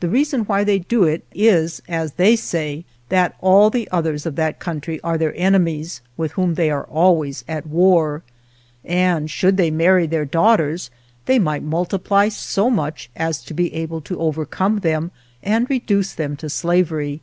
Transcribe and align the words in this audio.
The 0.00 0.08
reason 0.08 0.40
why 0.46 0.64
they 0.64 0.80
do 0.80 1.04
it 1.04 1.22
is 1.32 1.80
(as 1.86 2.14
they 2.14 2.34
say) 2.34 2.84
that 3.08 3.36
all 3.40 3.70
the 3.70 3.88
others 3.92 4.26
of 4.26 4.34
that 4.34 4.58
country 4.58 5.00
are 5.02 5.16
their 5.16 5.32
enemies 5.36 6.00
with 6.16 6.32
whom 6.32 6.54
they 6.54 6.72
are 6.72 6.82
always 6.82 7.44
at 7.46 7.64
war, 7.64 8.24
and 8.84 9.30
should 9.30 9.56
they 9.56 9.70
marry 9.70 10.08
their 10.08 10.24
daughters 10.24 10.90
they 11.26 11.38
might 11.38 11.62
multiply 11.62 12.28
so 12.30 12.68
much 12.68 13.08
as 13.14 13.44
to 13.44 13.54
be 13.54 13.72
able 13.74 14.00
to 14.00 14.18
overcome 14.18 14.80
them 14.80 15.12
and 15.40 15.70
reduce 15.70 16.14
them 16.14 16.34
to 16.38 16.50
slavery. 16.50 17.20